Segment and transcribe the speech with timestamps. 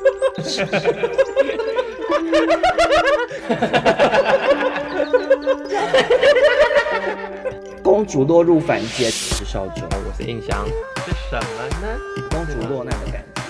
[7.82, 10.64] 公主落入凡间，我是少主，我是印象，
[11.04, 11.42] 是什么
[11.82, 11.88] 呢？
[12.30, 13.42] 公主落难的感觉。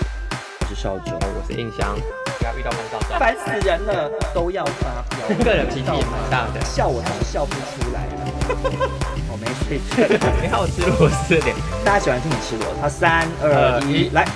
[0.60, 1.94] 我是少主，我是印象，
[2.38, 5.28] 不要遇到风骚，烦死人了，都要发飙。
[5.44, 8.12] 个人脾气也蛮大的，笑我是笑不出来了。
[9.30, 9.78] 我没事，
[10.42, 11.54] 你好吃螺丝脸，
[11.84, 12.64] 大家喜欢听你吃螺。
[12.80, 14.26] 好，三二一，来。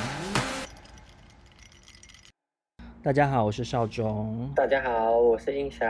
[3.04, 4.50] 大家好，我是少中。
[4.56, 5.86] 大家好，我是印翔。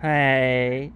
[0.00, 0.90] 嗨，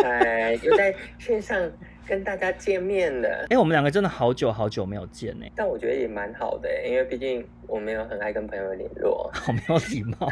[0.00, 1.60] 嗨，又在线上
[2.06, 3.28] 跟大家见面了。
[3.28, 5.46] 哎、欸，我们两个真的好久好久没有见呢。
[5.56, 10.28] 但我觉得也蛮好的，因为毕竟我没有很爱跟朋友联络， 好没有礼貌。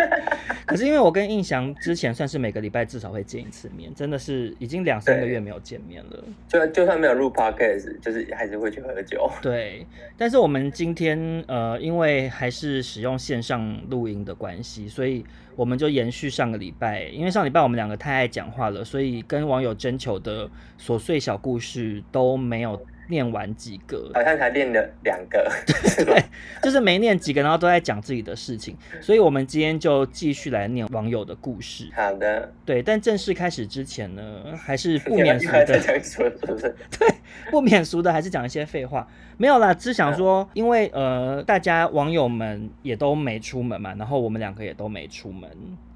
[0.66, 6.24] 可是因为我跟印翔之前算是每个礼拜至少会见一次面，真的是已经两三个月没有见面了。
[6.46, 9.30] 就就算没有录 podcast，就是还是会去喝酒。
[9.40, 15.24] 对，但是我们今天呃，因为还是使用线上录音的关系，所以
[15.56, 25.50] 我们就延续上个礼拜，因为上礼拜我们两个太爱讲话了，所以跟网友征求的琐碎小故事都没有念完几个，好像才念了两个，
[26.04, 26.22] 对，
[26.62, 31.88] 就是没念几个，然后都在讲自己的事情，所以我们今天就继续来念网友的故事。
[31.94, 34.22] 好的，对，但正式开始之前呢，
[34.56, 35.64] 还是不免俗的，
[36.98, 37.08] 对，
[37.50, 39.06] 不免俗的还是讲一些废话。
[39.36, 45.50] 没有啦，只想说，因为呃，大家网友们也都没出门嘛，然后我们两个也都没出门。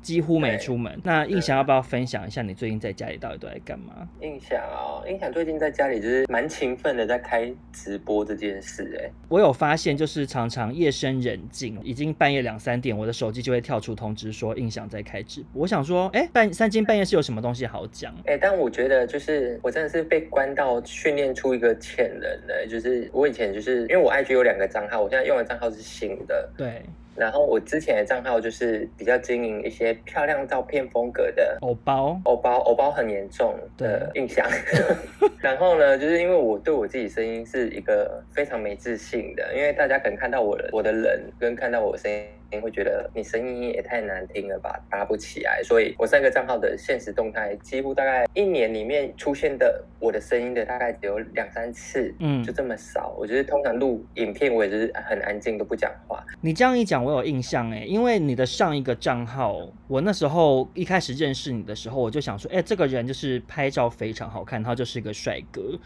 [0.08, 0.98] 几乎没出门。
[1.04, 4.08] 那印象要不要分享一下你最近在家里到底都在干嘛？
[4.22, 8.98] 印象啊，印象最近在家里就是蛮勤奋的，在开直播这件事。
[9.02, 15.60] 哎，我有发现，就是常常夜深人静，已经半夜两三点，我的手机就会跳出通知说印象在开直播。
[15.60, 18.14] 我想说，哎，半三更半夜是有什么东西好讲？
[18.24, 22.66] 哎， 但我觉得就是我真的是被关到训练出一个潜能了。
[22.66, 26.48] 就是我以前就是因为我 IG 有两个账号，我现在用的账号是新的。
[26.56, 26.82] 对。
[27.18, 34.46] 然后我之前的账号就是比较经营一些漂亮照片风格的偶包，偶包，偶包很严重的印象。
[35.40, 42.22] 然后呢，就是因为我对我自己声音是一个非常没自信的，因为大家可能看到我的我的人跟看到我的声音。
[42.60, 45.60] 会觉得你声音也太难听了吧，搭不起来。
[45.62, 53.14] 所以我三个账号的现实动态，几乎大概一年里面出现的我的声音的大概只有两三次，嗯，就这么少。
[53.18, 56.24] 我觉得通常录影片，我也是很安静，都不讲话。
[56.40, 65.78] 你这样一讲，我有印象哎，因为你的上一个账号，我那时候一开始认识你的时候，我就想说，哎，这个人就是拍照非常好看，他就是一个帅哥。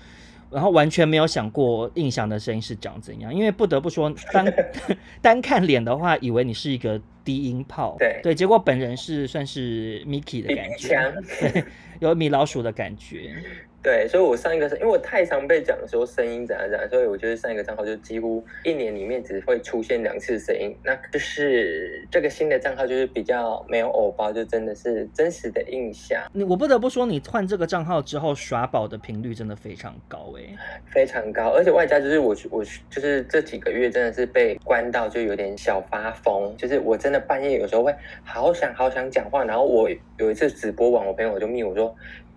[0.53, 4.55] 然后完全没有想过印象的声音是长怎样，因为不得不说 单
[5.23, 11.15] 单看脸的话，以为你是一个低音炮，对对，结果本人是算是 Mickey 的感觉，
[11.51, 11.65] 对，
[12.01, 13.35] 有米老鼠的感觉。
[13.83, 20.73] 对，所以我上一个是因为我太常被讲说声音怎样怎样，所以我觉得上一个账号就几乎一年里面只会出现两次声音。
[20.85, 26.23] 那就是这个新的账号就是比较没有偶包，就真的是真实的印象。
[26.33, 30.57] 你我不得不说，你换这个账号之后耍宝的频率真的非常高哎，
[30.93, 41.93] 非常高，而且外加就是我我就是这几个月真的是被关到就有点小发疯，就是我真的半夜有时候会好想好想讲话，然后我有一次直播完，我朋友就密我说。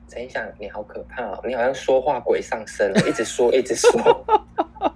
[0.08, 1.42] 陈印象，你好可怕哦！
[1.46, 4.26] 你好像说话鬼上身了，一直说，一直说。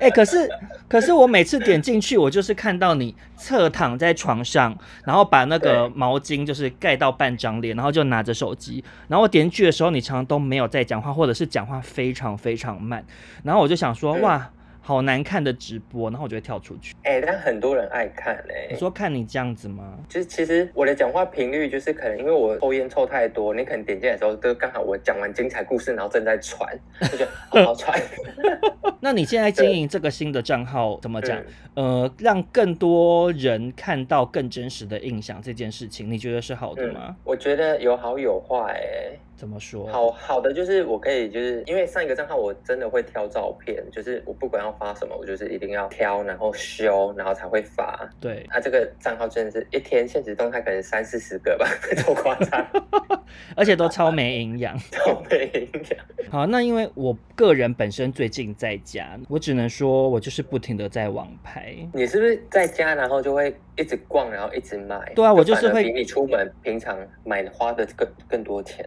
[0.00, 0.48] 哎、欸，可是，
[0.88, 8.84] 可是我每次点进去，我就是看到你侧躺在床上，然后把那个毛巾就是盖到半张脸，然后就拿着手机。
[9.06, 13.04] 然后我点进去的时候，你常常都没有在讲话，或者是讲话非常非常慢。
[13.42, 14.50] 然后我就想说，哇。
[14.88, 16.94] 好难看的直播，然后我就会跳出去。
[17.02, 18.68] 哎、欸，但很多人爱看哎、欸。
[18.70, 19.98] 你说看你这样子吗？
[20.08, 26.74] 就是其实我的讲话频率就是可能因为我抽烟抽太多，你可能点进来的时候都刚好我讲完精彩故事，然后正在传，
[27.12, 28.00] 就觉得好好传。
[29.00, 31.38] 那你现在经营这个新的账号怎么讲？
[31.74, 37.08] 嗯、呃，让更多人看到更真实的印象这件事情，你觉得是好的吗？
[37.08, 39.20] 嗯、我觉得有好有坏哎、欸。
[39.38, 39.86] 怎么说？
[39.86, 48.10] 好好的就是我可以，就是因为上一个账号我真的会挑照片，就是我不管要发什么，我就是一定要挑，然后修，然后才会发。
[48.20, 51.66] 对，他、啊、这个账号真的是一天现实动态可能三四十个吧，
[51.98, 52.66] 超夸张，
[53.54, 56.06] 而且都超没营养，超没营养。
[56.28, 61.74] 好，那因为我个人本身最近在家，我只能说我就是不停的在网拍。
[61.94, 65.12] 你是不是在家，然后就会一直逛，然后一直买？
[65.14, 68.84] 对啊，我就是会比你出门平常买花的更更多钱。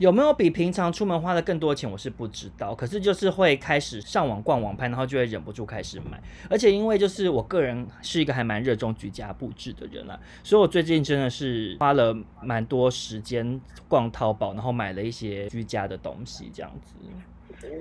[0.00, 1.88] 有没有比平常出门花的更多钱？
[1.88, 6.18] 我是不知道，可是就是会开始上网逛网拍，然后就会忍不住开始买。
[6.48, 16.94] 而且因为就是我个人是一个还蛮热衷居家布置的人啦，所以我最近真的是花了蛮多时间逛淘宝，然后买了一些居家的东西，这样子。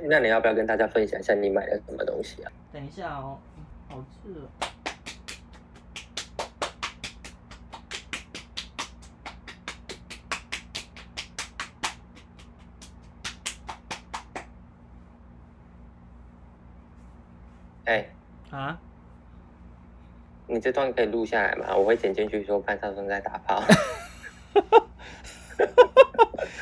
[0.09, 2.51] 那你要不要跟大家分享一下你买了什么东西啊？
[2.73, 3.37] 等一下哦，
[3.87, 4.35] 好吃。
[17.89, 18.07] 哎
[18.51, 18.77] 啊，
[20.45, 21.75] 你这段可以录下来吗？
[21.75, 23.63] 我会剪进去说潘少春在打炮。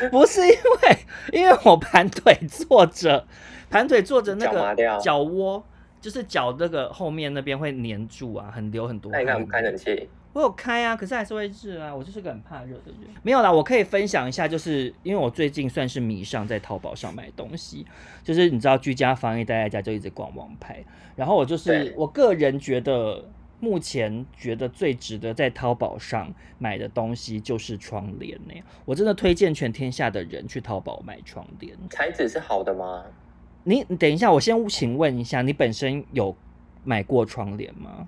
[0.09, 0.97] 不是因为，
[1.33, 3.27] 因为我盘腿坐着，
[3.69, 5.61] 盘腿坐着那个脚窝，
[5.99, 9.25] 就是脚那个后面那边会黏住啊，很流很多汗。
[9.25, 10.09] 那你开冷气？
[10.37, 11.93] 我有开啊，可是还是会热啊。
[11.93, 13.09] 我就是个很怕热的人。
[13.23, 17.85] 没有啦，我可以分享一下，就是因为我最近算是迷上在淘宝上买东西，
[18.23, 20.83] 就是你知道居家防疫待在家就一直逛网拍，
[21.15, 23.25] 然后我就是我个人觉得。
[23.59, 28.53] 目前觉得最值得在淘宝上买的东西就是窗帘呢。
[28.85, 31.75] 我真的推荐全天下的人去淘宝买窗帘。
[31.89, 33.03] 材质是好的吗？
[33.63, 36.35] 你你等一下，我先请问一下，你本身有
[36.83, 38.07] 买过窗帘吗？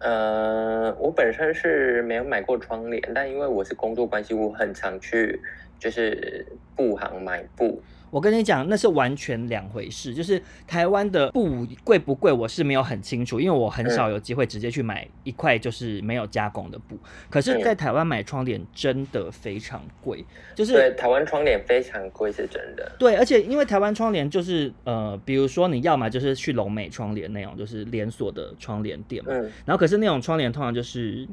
[0.00, 5.42] 呃，我本身是没有买过窗帘，但因为我是工作关系，我很常去
[5.78, 7.82] 就是布行买布。
[8.10, 10.14] 我跟你讲，那是完全两回事。
[10.14, 16.98] 就是台湾的布贵不贵，我是没有很清楚，因为我很少有机会直接去买一块就是没有加工的布。
[17.28, 20.24] 可是，在台湾买窗帘真的非常贵，
[20.54, 22.90] 就是对台湾窗帘非常贵是真的。
[22.98, 29.32] 对，而且因为台湾窗帘就是呃，比如说你要么就是去龙美窗帘那种，就是连锁的窗帘店嘛。
[29.32, 29.42] 嗯。
[29.64, 31.26] 然后，可是那种窗帘通常就是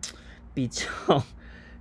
[0.54, 0.86] 比较。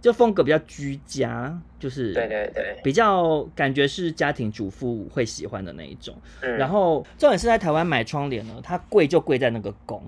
[0.05, 6.15] 就风格比较居家，就是对对对，比较感觉是家庭主妇会喜欢的那一种。
[6.43, 10.03] 嗯、然后重点是在台湾买窗帘呢，它贵就贵在那个工，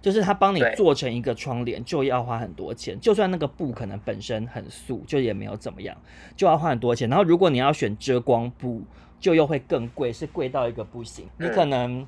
[0.00, 5.94] 就是他帮你做成一个窗帘就要花很多钱，就算那个布可能本身很素，就也没有怎么样，
[6.34, 7.06] 就要花很多钱。
[7.10, 8.80] 然后如果你要选遮光布，
[9.20, 11.26] 就又会更贵，是贵到一个不行。
[11.36, 12.06] 嗯、你可能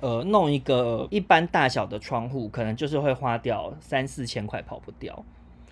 [0.00, 5.24] 呃弄一个一般大小的窗户，可能就是会花掉三四千块，跑不掉。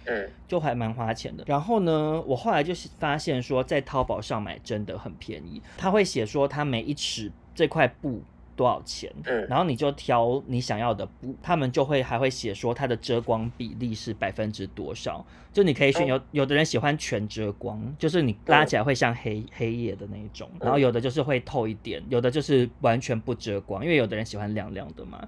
[0.07, 1.45] 嗯，就还蛮花钱的。
[1.47, 5.61] 然后呢，我后来就发现说，在淘宝上买真的很便宜。
[5.77, 8.23] 他会写说，他每一尺这块布
[8.55, 16.07] 多少钱，嗯，然后你就挑你想要的布，他们就会还会写说它的遮光比例是百分之多少，就你可以选。
[16.07, 25.27] 有有的人喜欢全遮光，就是你拉起来会像黑黑夜的那一种，然后有的就是会透一点，有的就是完全不遮光，因为有的人喜欢亮亮的嘛。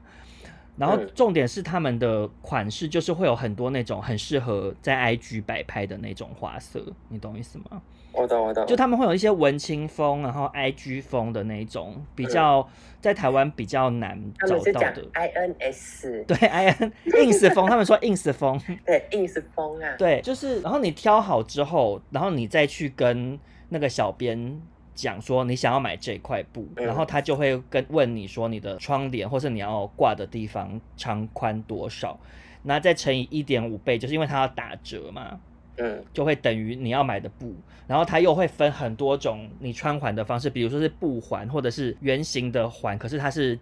[0.76, 7.80] 然后重点是他们的款式就是会有很多那种很适合在 IG 摆拍的那种花色，你懂意思吗？
[8.12, 8.64] 我懂，我懂。
[8.66, 12.68] 就他们会有一些文青风，然后 IG 风的那种，比较
[13.00, 15.04] 在台湾比较难找到的。
[15.14, 23.38] INS 对 IN ins 风，他们说 ins 风，对 ins 风啊，对，就是然后你挑好之后，然后你再去跟
[23.68, 24.60] 那个小编。
[24.94, 32.18] 讲说你想要买这块布，然后他就会跟问你说你的窗帘或是你要挂的地方长宽多少，
[32.62, 35.40] 那再乘以一点五倍，就是因为它要打折嘛，
[35.76, 37.54] 嗯，就会等于你要买的布，
[37.86, 43.58] 然后它又会分很多种你穿环的方式，比如说是布环或者是圆形的环，可是它是。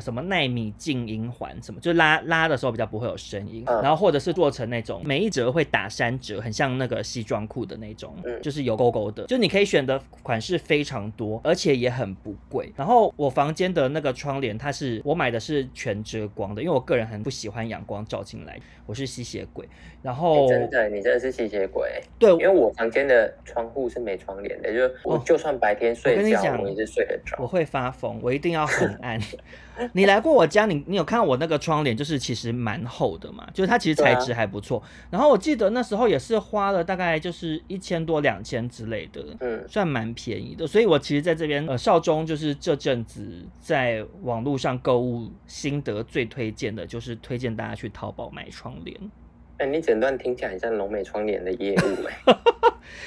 [0.00, 12.72] 什么纳米静音环什么，就拉拉的时候比较不会有声音，嗯、然后或者是做成那种每一折会打三折，很像那个西装裤的那种，嗯、就是有勾勾的，就你可以选的款式非常多，而且也很不贵。
[12.76, 19.68] 然后我房间的那个窗帘，它是我买的是全遮光的，因为我个人很不喜欢阳光照进来，我是吸血鬼。
[20.04, 21.90] 然后、欸、真的，你真的是吸血鬼。
[22.18, 27.38] 对，因为我房间的窗户是没窗帘的，就是我就算白天睡觉，我，我也是睡得着。
[27.38, 29.18] 我会发疯，我一定要很暗。
[29.94, 34.78] 你来过我家，你你有看到我那个窗帘，就是其实蛮厚的嘛，就是它其实材质还不错。
[34.78, 40.66] 啊、然后我记得那时候也是花了大概就是一千多两千之类的，嗯，算蛮便宜的。
[40.66, 43.26] 所以我其实在这边，呃，少中就是这阵子
[43.58, 48.94] 在网络上购物心得最推荐的就是推荐大家去淘宝买窗帘。
[49.58, 52.36] 哎、欸，你整段听起来很像龙美窗帘的业务哎、欸。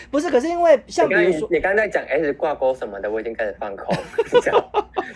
[0.10, 3.96] 不是，可是因为像比如说，你刚才讲 S 挂钩什么的，我已经开始放空。
[4.34, 4.56] 你讲，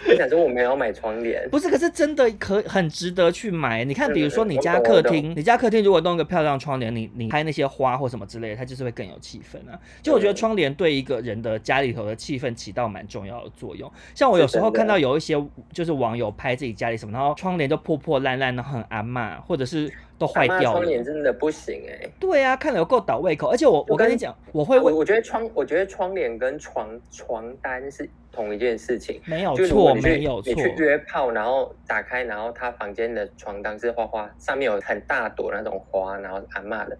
[0.07, 1.49] 我想说我没有买窗帘。
[1.49, 3.83] 不是，可是真的可很值得去买。
[3.83, 9.79] 你看，比如说你家客厅，你家客厅如果弄一个漂亮窗帘，你你拍那些花或什么之类的，它就是会更有气氛啊。
[10.03, 13.91] 就我觉得窗帘对一个人的家里头的气氛起到蛮重要的作用。
[14.13, 15.35] 像我有时候看到有一些
[15.73, 19.91] 就是网友拍自己家里什么，然后窗帘就破破烂烂，然后很阿嬷，或者是。
[20.21, 22.11] 都坏掉了，窗帘真的不行哎、欸。
[22.19, 30.53] 对啊，看了有够倒胃口，而且我我跟你讲，我会问，我觉得窗，我觉得窗帘跟床床单是同一件事情，没有错，没有错。
[30.53, 36.95] 你去约炮，然后打开，然后他房间的床单是花花，上面有很大朵那种花，然后阿嬷的，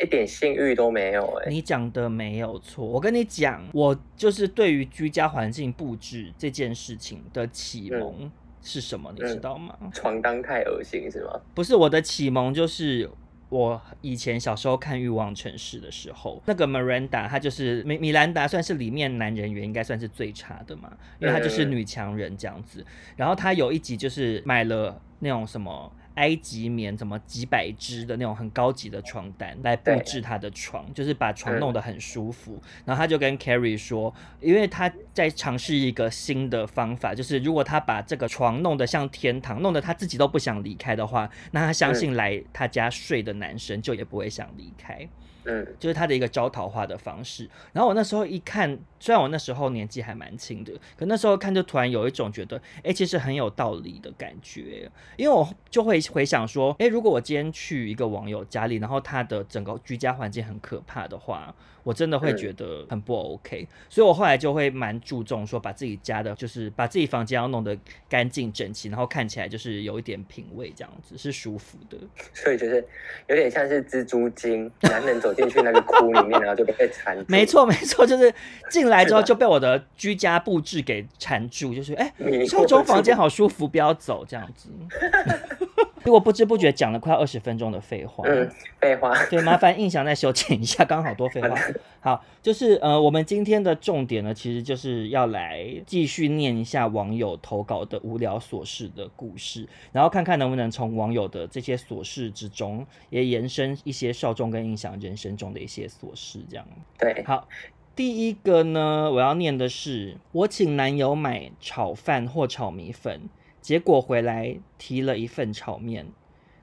[0.00, 1.50] 一点性欲都没有哎、欸。
[1.50, 8.14] 你讲的没有错，我跟你讲，我就是对于居家环境布置这件事情的启蒙。
[8.20, 8.32] 嗯
[8.64, 9.12] 是什么？
[9.14, 9.76] 你知道吗？
[9.80, 11.40] 嗯、床单太恶心是吗？
[11.54, 13.08] 不是，我的启蒙就是
[13.50, 20.90] 我以前小时候看《欲望城市》的时候，那个 Miranda 她就是米米兰达，算是里面男人缘应该算是最差的嘛，
[21.20, 22.80] 因为她就是女强人这样子。
[22.80, 25.92] 嗯、然后她有一集就是买了那种什么。
[26.14, 32.60] 埃及棉，怎么几百只的那种很高级的床单来布置他的床，就是把床弄得很舒服。
[32.84, 45.08] 然后他就跟 Carrie 说，因为他在尝试一个新的方法，就是如果他把这个床弄得像天堂，弄得他自己都不想离开的话，那他相信来他家睡的男生就也不会想离开。
[45.44, 47.48] 嗯，就是他的一个招桃花的方式。
[47.72, 54.90] 然后我那时候一看，虽然我那时候年纪还蛮轻的，可那时候看就突然有一种觉得，哎、其实很有道理的感觉。
[55.16, 61.54] 因为我就会回想说，哎、如果我今天去一个网友家里，然后他的整个居家环境很可怕的话。
[61.84, 71.96] 我真的会觉得很不 OK，嗯，所以我后来就会蛮注重说，把自己家的，就是把自己房间要弄得干净整齐，然后看起来就是有一点品味，这样子是舒服的。
[72.34, 72.84] 所以就是
[73.28, 77.24] 有点像是蜘蛛精，男人走进去那个窟里面，然后就被缠住。
[77.28, 78.32] 没错没错，就是
[78.70, 82.12] 进来之后就被我的居家布置给缠住，就是哎，
[82.48, 84.70] 少中房间好舒服，不要走这样子。
[86.04, 91.56] 如果不知不觉讲了快二十分钟的废话，嗯，废话，对，麻烦印象再修剪一下，刚好多废话。
[92.00, 106.66] 好，就是呃，我们今天的重点呢，其实就是要来继续念一下网友投稿的无聊琐事的故事，然后看看能不能从网友的这些琐事之中，也延伸一些少众跟印象人生中的一些琐事，这样。
[106.98, 107.48] 对，好，
[107.96, 113.22] 第一个呢，我要念的是，我请男友买炒饭或炒米粉。
[113.64, 116.06] 结果回来提了一份炒面，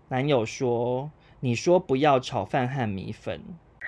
[0.10, 1.10] 男友说
[1.42, 3.42] ：“你说不要炒饭和米粉。”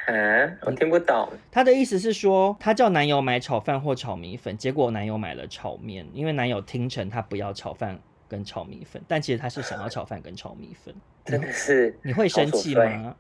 [0.10, 1.30] 嗯，我听不懂。
[1.52, 10.96] 他的意思是说，他叫男友买炒饭或炒米粉，结果男友买了炒面，因为男友听成他不要炒饭跟炒米粉，但其实他是想要炒饭跟炒米粉。
[11.24, 13.16] 真的是，你会生气吗？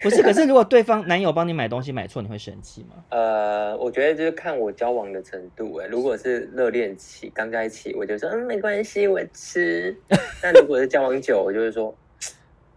[0.00, 3.04] 不是，可是如果对方男友帮你买东西买错，你会生气吗？
[3.10, 5.76] 呃，我觉得就是看我交往的程度。
[5.76, 9.96] 哎，如果是热恋期刚在一起，我就说嗯没关系，我吃。
[10.42, 11.94] 但如果是交往久，我就会说。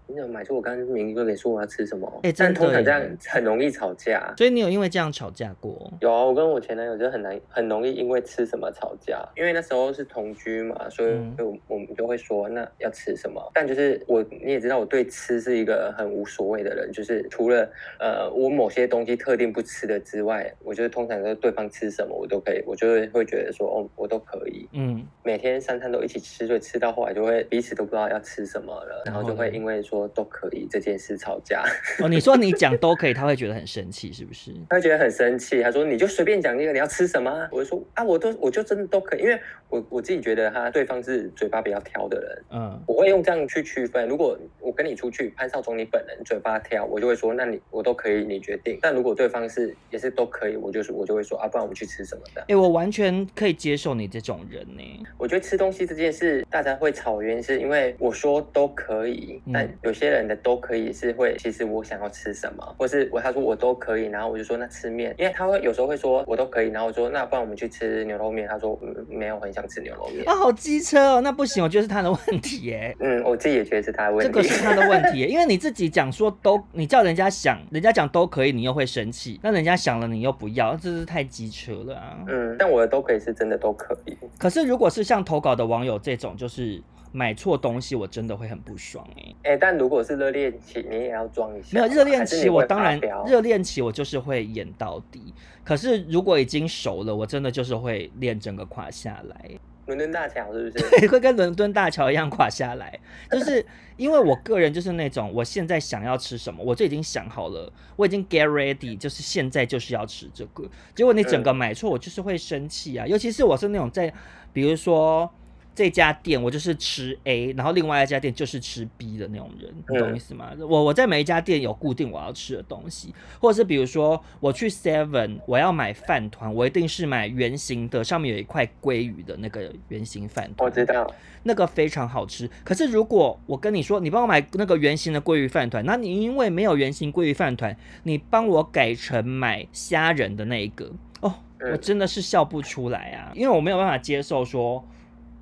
[0.08, 0.56] 你怎么买出？
[0.56, 2.08] 我刚刚明哥给说我要吃什么？
[2.24, 4.34] 哎、欸，但通常这样很容易吵架。
[4.38, 5.92] 所以你有因为这样吵架过？
[6.00, 9.28] 有啊，我跟我前男友就很难，很容易因为吃什么吵架。
[9.36, 13.42] 因为那时候是同居嘛，所以就我们就会说那要吃什么。
[13.42, 24.70] 嗯、但就是我你也知道，我对吃是一个很无所谓的人，就是除了呃我某些东西特定不吃的之外，我觉得通常是对方吃什么我都可以，我就会会觉得说哦我都可以。
[24.72, 29.97] 嗯，每天三餐都一起吃，所以吃到后来就会彼此都不知道要吃什么了，然后就会因为说。
[29.98, 31.64] 说都可以这件事吵架
[32.00, 34.52] 哦，你说你讲都可以，他会觉得很生气，是不是？
[34.70, 35.62] 他会觉得很生气。
[35.62, 37.48] 他说你就随便讲一个，你要吃什么？
[37.52, 39.40] 我就说啊，我都我就真的都可以，因为
[39.70, 44.08] 我我自己觉得他对方是嘴巴比较挑的人，嗯，我会用这样去区分。
[44.08, 48.78] 如果我跟你出去，潘少忠你本人嘴巴挑，我就会说那你我都可以，你决定。
[48.82, 52.42] 但如果对方是也是都可以，我就是我就会说啊，不然我们去吃什么的？
[52.42, 55.06] 哎、欸，我完全可以接受你这种人呢。
[55.18, 60.92] 我觉得吃东西这件事大家会吵，原因是因为我说都可以，但有些人的都可以。
[60.94, 72.96] 是会，其实我想要吃什么，或是我他说我都可以，然后我就说那吃面，因为他会有时候会说我都可以，然后我说那不然我们去吃牛肉面，他说嗯没有很想吃牛肉面啊，好机车哦，那不行，我觉得是他的问题耶。
[73.02, 82.18] 嗯，我自己也觉得是他的问题，这个是他的问题耶， 因为你自己讲说都，你叫人家想，人家讲都可以，你又会生气，那人家想了你又不要，这是太机车了啊。
[82.28, 84.18] 嗯，但我的都可以是真的都可以。
[84.40, 86.82] 可是如果是像投稿的网友这种，就是。
[87.12, 89.36] 买错东西我真的会很不爽哎、欸！
[89.44, 91.70] 哎、欸，但如果是热恋期，你也要装一下。
[91.72, 95.34] 没有热恋期，我当然热恋期我就是会演到底。
[95.64, 99.52] 可是如果已经熟了，我真的就是会练整个垮下来。
[99.88, 100.90] 伦敦大桥是不是？
[101.00, 103.00] 对， 会跟伦敦大桥一样垮下来。
[103.32, 110.70] 就是因为我个人就是那种，我现在想要吃什么，我就已经想好了，我已经 get ready，就是现在就是要吃这个。
[110.94, 113.08] 结果你整个买错，我就是会生气啊！
[113.08, 114.14] 尤其是我是那种在，
[114.52, 115.32] 比如说。
[115.78, 120.50] 这家店我就是吃 A，然后另外一家店就是吃 B 的那种人，你懂意思吗？
[120.58, 130.68] 嗯、我我在每一家店有固定我要吃的东西，或者是比如说我去 Seven，我要买饭团，我一定是买圆形的，上面有一块鲑鱼的那个圆形饭团。
[130.68, 131.06] 我知道
[131.44, 132.50] 那个非常好吃。
[132.64, 141.36] 可是如果我跟你说，你帮我买那个圆形的鲑鱼饭团，那你因为没有圆形鲑鱼饭团，你帮我改成买虾仁的那一个哦，
[141.72, 144.84] 我真的是笑不出来啊，因为我没有办法接受说。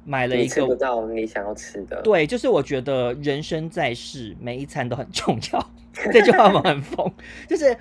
[0.06, 2.02] 买了一个，吃不到你想要吃的。
[2.02, 5.72] 对，就是我觉得人生在世，每一餐都很重要。
[6.12, 7.10] 这句话我很疯，
[7.48, 7.76] 就是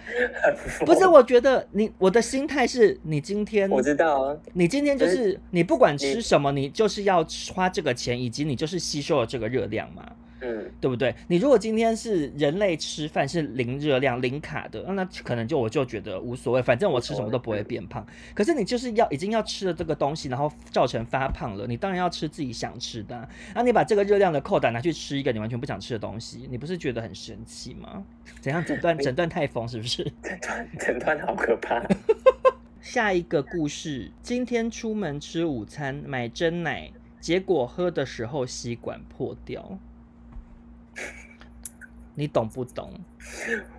[0.87, 1.05] 不是？
[1.07, 10.05] 我觉得你我的心态是你今天我知道啊，你今天就是你不管吃什么，你就是要花这个钱，以及你就是吸收了这个热量嘛。
[10.45, 11.15] 嗯，对不对？
[11.27, 18.07] 你如果今天是人类吃饭是零热量、零卡的，那可能就我就觉得无所谓，反正我吃什么都不会变胖。
[18.35, 23.29] 可是你就是要已经要吃了这个东西，然后造成发胖了，你当然要吃自己想吃的啊。
[23.55, 28.05] 那你把这个热量的扣打拿去吃一个你完全不想吃的东西，你不是觉得很神奇吗？
[28.43, 30.05] 怎样诊断诊断太疯是不是？
[30.23, 31.83] 诊断诊断好可怕。
[32.83, 39.79] 下一个故事，今天出门吃午餐买真奶，结果喝的时候吸管破掉。
[42.15, 42.91] 你懂不懂？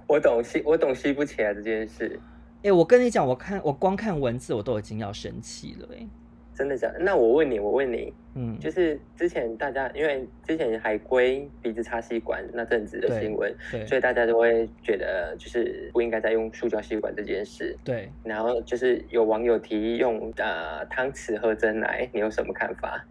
[0.07, 2.19] 我懂吸，我懂吸不起来这件事。
[2.57, 6.07] 哎、欸，我跟你讲，我看我光看文字我都已经要生气了、欸，哎，
[6.53, 6.99] 真的假的？
[6.99, 13.55] 那我问你，我问你，嗯，就是之前大家因为之前海龟鼻子插吸管那阵子的新闻，
[13.87, 17.77] 所以大家都会觉得就是不应该再用塑胶吸管这件事。
[17.83, 23.05] 对，然后就是有网友提议用呃汤匙喝真奶，你有什么看法？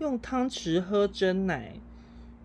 [0.00, 1.74] 用汤匙喝真奶？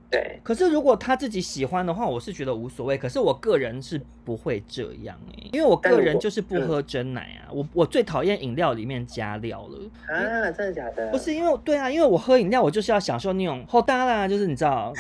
[0.10, 2.98] 对，可是如果他自己喜欢的话，我是觉得无所谓。
[2.98, 7.50] 可是我个人是不会这样哎、欸，因为我个人就是不喝真奶啊。
[7.52, 10.52] 我、嗯、我，我最讨厌饮料里面加料了啊！
[10.52, 11.10] 真的假的？
[11.12, 14.94] 不是因为对啊，因为我喝饮料，我就是要享受那种好大啦，就是你知道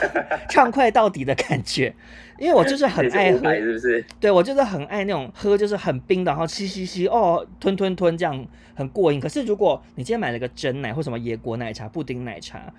[0.50, 1.94] 畅快到底的感觉。
[2.38, 4.04] 因为我就是很爱喝， 是不是？
[4.20, 9.18] 对，我就是很爱那种喝，就是很冰的，然后吸吸吸哦，吞吞吞这样很过瘾。
[9.18, 12.72] 可是如果你今天买了个真奶或什么椰果奶茶、布丁奶茶。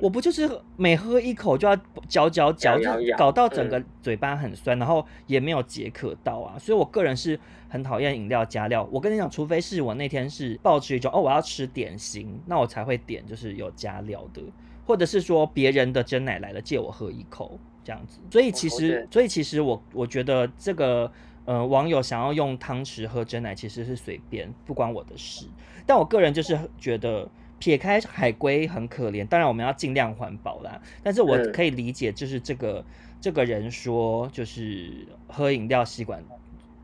[0.00, 1.76] 我不就是每喝一口就要
[2.08, 8.88] 嚼嚼嚼，就搞到整个嘴巴很酸，然后也没有解渴到啊，所以我个人是很讨厌饮料加料。
[8.92, 14.40] 我跟你讲，除非是我那天是抱持一种哦，我要吃点心，那我才会点就是有加料的，
[14.86, 18.18] 或者是说别人的真奶来了借我喝一口这样子。
[18.30, 21.10] 所以其实，所以其实我我觉得这个
[21.44, 25.46] 呃网友想要用汤匙喝真奶其实是随便，不关我的事。
[25.84, 27.28] 但我个人就是觉得。
[27.62, 30.82] 撇开海龟很可怜，当然我们要尽量环保啦。
[31.00, 32.84] 但是我可以理解，就是这个、嗯、
[33.20, 34.90] 这个人说，就是
[35.28, 36.20] 喝饮料吸管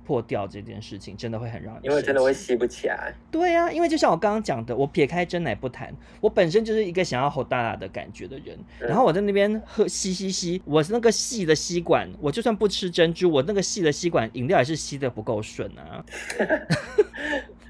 [0.07, 3.12] 破掉这件事情，真的会很让人因为真的会吸不起来。
[3.29, 8.57] 对呀、啊，因为就像我刚刚讲的，我撇开真奶不谈，我本身就是一个想要吼大大的感觉的人。
[8.79, 16.05] 嗯、然后我在那边喝吸吸吸，我是那个细的吸管，我就算不吃珍珠，我那个细的吸管饮料也是吸的不够顺啊。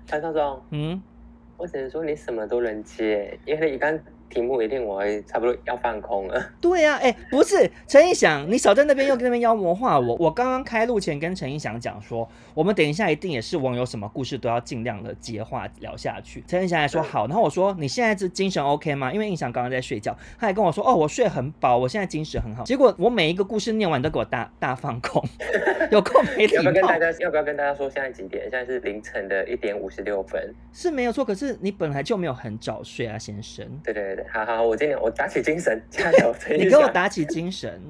[0.06, 1.00] 潘少忠，嗯。
[1.58, 6.52] 我只能说你什么都能接，因为你刚题目一定我会差不多要放空了。
[6.60, 10.16] 对呀、啊，哎、欸，不是陈义祥，你少在那边又跟那边妖魔化我。
[10.16, 16.42] 我刚刚开录前跟陈义祥讲说，我们等一下一定也是网友什么故事都要尽量的接话聊下去。
[16.46, 19.12] 陈义祥还说好，然后我说你现在是精神 OK 吗？
[19.12, 22.64] 因为印翔刚刚在睡觉，他还跟我说哦，我睡很饱，我现在精神很好。
[22.64, 25.22] 结果我每一个故事念完都给我大大放空，
[25.90, 26.62] 有空没礼貌。
[26.62, 28.42] 要不要跟大家要不要跟大家说现在几点？
[28.50, 31.24] 现在是凌晨的一点五十六分，是没有错。
[31.24, 33.66] 可是你本来就没有很早睡啊，先生。
[33.84, 35.00] 对对对，好好，我今天。
[35.00, 36.35] 我打起精神， 加油！
[36.50, 37.81] 你给我打起精神。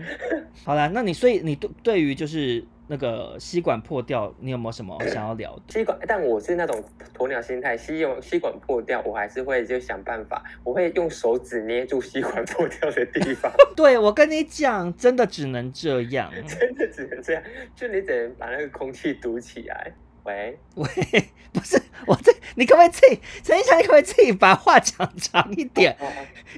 [0.63, 5.63] 好啦，那你所以你对对于就是那个吸管破掉，你有没有什么想要聊的？
[5.69, 6.85] 吸管，但我是那种
[7.17, 13.51] 鸵鸟心态，吸用吸管破掉，我还是会就想办法，我会用手指捏住吸管破掉的地方。
[13.75, 17.43] 对，我跟你讲，真的只能这样， 真的只能这样，
[17.75, 19.91] 就你只能把那个空气堵起来。
[20.25, 20.87] 喂喂，
[21.53, 23.79] 不是我这，你可不可以自己陈一翔？
[23.79, 25.97] 你可不可以自己把话讲长一点？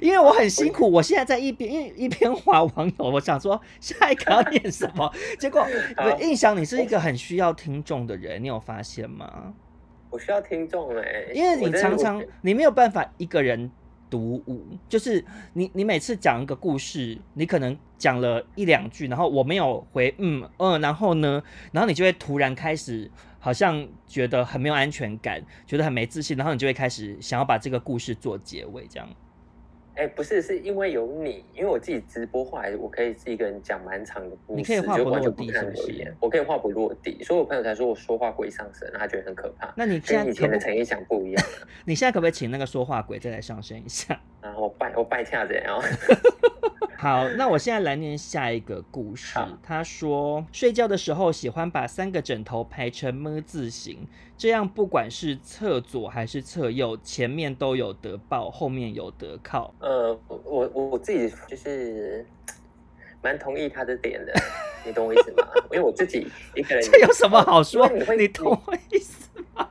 [0.01, 5.65] 因为我很辛苦，我现在在一边一一边滑网友，我想说下一个要 念什么，结果
[5.97, 9.53] 我印象你是一个很需要听众的人，你有发现吗？
[10.09, 13.71] 我需要听众哎，因为你常常你没有办法一个人
[14.09, 23.09] 独舞，就是你你每次讲一个故事，你可能讲了一两句，然后我没有回嗯嗯，然后呢，然后你就会突然开始。
[23.41, 29.09] 好像觉得很没有安全感，觉得很没自信，然后你就会开始想要把这个故事做结尾，这样。
[29.95, 36.15] 哎、欸，不是，是因为有你，因为我自己直播后来，我可以自己一个人讲蛮长的故事，你可以话不落地，是不是？
[36.19, 39.71] 我可以话不落地，所以我朋友才说我说话鬼上身，他觉得很可怕。
[39.75, 41.45] 那你跟以前的陈义祥不一样，
[41.85, 44.19] 你现在可不可以请那个说话鬼再来上身一下？
[44.41, 45.81] 啊，我拜我拜恰子哦。
[46.97, 49.39] 好，那我现在来念下一个故事。
[49.63, 59.73] 他说，睡觉的时候喜欢把三个枕头排成么字形，这样不管是侧左还是侧右，前面都有得抱，后面有得靠。
[59.81, 60.41] 呃，我
[60.73, 62.25] 我我自己就是
[63.21, 64.33] 蛮同意他的点的，
[64.85, 65.47] 你懂我意思吗？
[65.71, 67.87] 因为我自己一个人，这有什么好说？
[67.89, 69.67] 你会你懂我意思吗？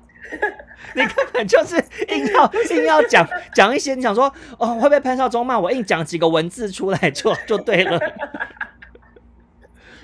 [0.94, 1.77] 你根本就是
[2.09, 5.59] 硬要 硬要讲讲一些，你想说哦，会被潘少忠骂？
[5.59, 7.99] 我硬讲几个文字出来就就对了。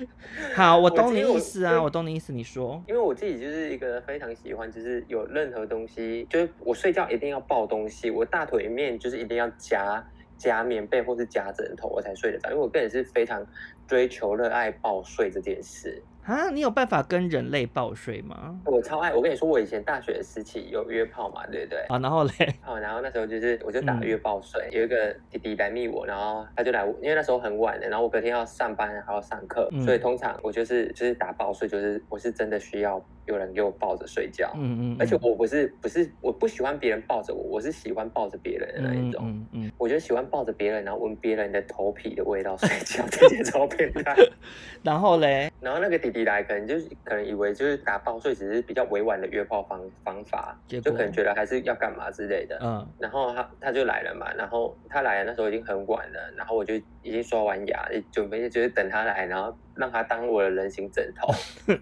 [0.55, 2.31] 好，我懂你意思啊，我，我懂你意思。
[2.33, 10.03] 你说，因为我自己就是一个非常喜欢，就是有任何东西，就是我睡觉一定要抱东西，我大腿面就是一定要夹
[10.37, 12.49] 夹棉被或是夹枕头，我才睡得着。
[12.49, 13.45] 因为我个人是非常
[13.87, 16.01] 追求热爱抱睡这件事。
[16.27, 18.59] 啊，你有办法跟人类报睡吗？
[18.65, 21.79] 我超爱，我跟你说，我以前大学时期有约炮嘛，对不对？
[21.87, 44.15] 啊，然后嘞， 啊，然后那时候就是我就打约抱睡，嗯、有一个弟弟来密我，然后他就来，因为那时候很晚了，然后我隔天要上班还要上课，嗯、所以通常我就是就是打抱睡，就是我是真的需要有人给我抱着睡觉，嗯嗯，嗯而且我不是不是我不喜欢别人抱着我，我是喜欢抱着别人的那一种，嗯嗯，我就喜欢抱着别人，然后闻别人的头皮的味道睡觉， 这些超变态。
[44.83, 46.87] 然后嘞，然后那个弟弟来可能就是。
[47.03, 52.57] 可能以为就是打抱睡只是比较委婉的约炮方方法，就可能觉得还是要干嘛之类的。
[52.61, 61.27] 嗯，然后他他就来了嘛，然后他来了那时候已经很晚了，然后我就已经刷完牙，准备就是等他来，然后让他当我的人形枕头。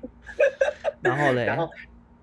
[1.13, 1.69] 然后嘞，然后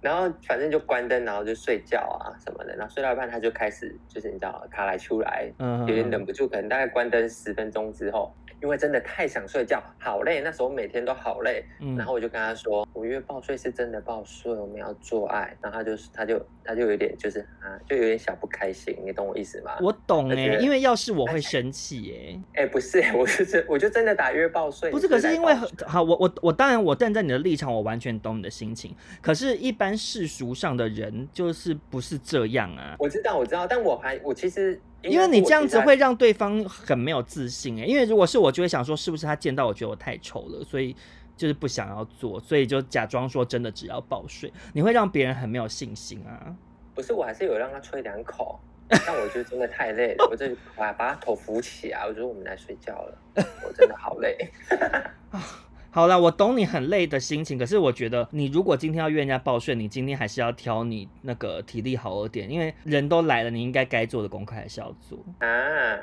[0.01, 8.37] 然后反正就关灯，然后就睡觉啊什么的，然后睡到一半他就开始就是你知道卡来出来，嗯，有点忍不住，可能大概关灯十分钟之后。
[8.63, 19.73] 因为真的太想睡觉，好累，那时候每天都好累，嗯，然后我就跟他说，我约抱睡是真的抱睡，我们要做爱，然后他就是，他就，他就有点就是啊，就有点小不开心，你懂我意思吗？
[19.81, 25.53] 我懂哎、欸，因为要是我会生气哎，哎 不是，我就是，我就真的打约抱睡，不是，可是因为
[25.85, 34.81] 好，我我我当然我站在你的立场，我完全懂你的心情，可是，一般世俗上的人就是不是这样啊，我知道，我知道，但我还我其实。
[35.03, 40.95] 因为你这样子会让对方很没有自信哎，因为如果是我就会想说，是不是他见到我觉得我太丑了，所以
[41.37, 46.55] 就是不想要做，所以就假装说真的只要抱睡，你会让别人很没有信心啊。
[46.95, 53.19] 不是，我还是有让他吹两口，但我觉得真的太累了，我就把把他头扶起来，我觉得我们来睡觉了，
[53.67, 54.37] 我真的好累。
[55.95, 65.47] 好啦，我懂你很累的心情，可是我觉得你如果今天要约人家报税，你今天还是要挑你那个体力好一点，因为人都来了，你应该该做的功课还是要做啊。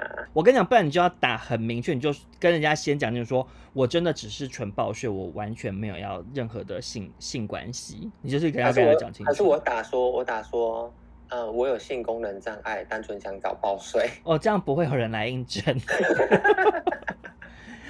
[0.32, 9.32] 我跟你讲，不然你就要打很明确，你就跟人家先讲，就是说我真的只是纯报税，我完全没有要任何的性性关系，你就是跟他跟他讲清楚。
[9.32, 10.94] 可是我打说，我打说，
[11.30, 14.08] 嗯、呃，我有性功能障碍，单纯想找报税。
[14.24, 15.64] 哦，这样不会有人来应征。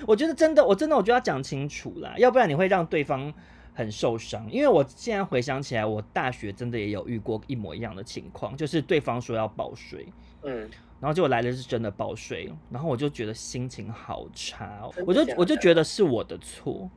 [0.09, 3.31] 我觉得真的，我真的我就要讲清楚啦，要不然你会让对方
[3.75, 4.51] 很受伤。
[4.51, 10.07] 因为我现在回想起来，我大学真的也有遇过一模一样的情况，就是对方说要报税，
[10.41, 10.67] 嗯，
[10.99, 16.89] 然后结果来的是真的报税，然后我就觉得心情好差哦，我就我就觉得是我的错。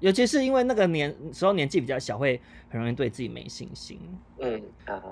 [0.00, 3.98] 尤其是因为那个年时候年纪比较小，会很容易对自己没信心。
[4.38, 4.62] 嗯，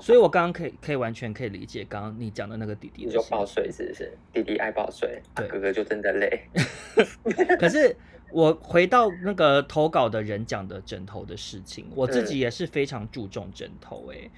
[0.01, 4.16] 所以我刚刚可以可以完全可以理解刚刚你讲的那个弟弟就抱睡是不是？
[4.33, 6.40] 弟弟爱抱睡，对，哥哥就真的累。
[7.59, 7.96] 可是
[8.31, 14.12] 我回到那个投稿的人讲的枕头的事情，我自己也是非常注重枕头。
[14.12, 14.31] 哎，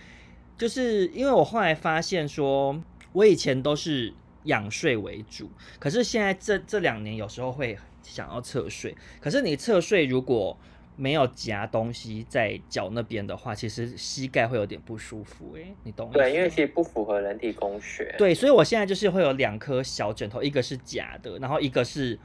[0.56, 2.82] 就是因为我后来发现说，
[3.12, 7.76] 我以前都是仰睡为主，可是现在这这两年有时候会。
[8.08, 10.58] 想要侧睡，可是你侧睡如果
[10.96, 15.54] 没有夹东西在脚那边的话，其实膝盖会有点不舒服。
[15.56, 16.12] 哎，你懂吗？
[16.14, 18.12] 对，因为其实不符合人体工学。
[18.18, 22.18] 对，所以我现在就是会有两颗小枕头，一个是夹的，然后一个是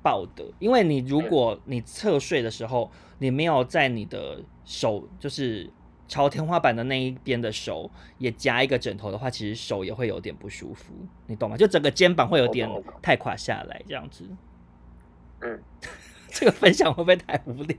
[0.00, 0.44] 抱的。
[0.60, 5.68] 因为你如果你侧睡的时候，嗯、你没有在你的手就是
[6.06, 10.94] 朝天花板的那一边的手也夹一个枕头的话，其实手也会有点不舒服，
[11.26, 11.56] 你懂吗？
[11.56, 12.70] 就整个肩膀会有点
[13.02, 14.24] 太垮下来这样子。
[15.40, 15.62] 嗯，
[16.30, 17.78] 这个分享会不会太无聊？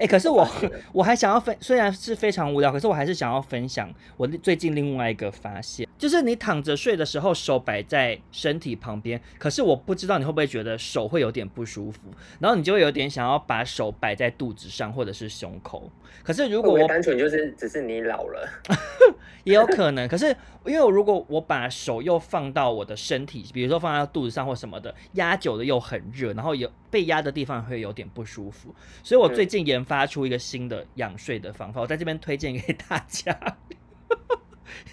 [0.00, 0.48] 哎、欸，可是我
[0.94, 12.00] 我还想要分，虽然是非常无聊，可是我还是想要分享我最近另外一个发现，就是你躺着睡的时候，手摆在身体旁边，可是我不知道你会不会觉得手会有点不舒服，
[12.38, 15.90] 然后你就会有点想要把手摆在肚子上或者是胸口。
[16.22, 18.48] 可是如果我单纯就是只是你老了，
[19.44, 20.08] 也有可能。
[20.08, 20.34] 可是
[20.64, 33.36] 因为我如果我把手又放到我的身体，比如说放在肚子上或什么的，压久了又很热，然后有被压的地方会有点不舒服，所以我最近研发出一个新的养睡的方法，我在这边推荐给大家。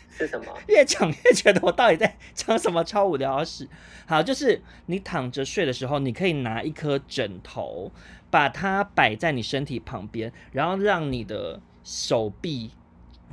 [0.10, 0.52] 是什么？
[0.68, 3.70] 越讲越觉得我到底在讲什么超无聊的事。
[4.08, 7.92] 好，就是你躺着睡的时候，你可以拿一颗枕头，
[8.32, 12.72] 把它摆在你身体旁边，然后让你的手臂。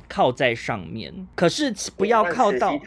[0.07, 2.77] 靠在上面，可是不要靠到，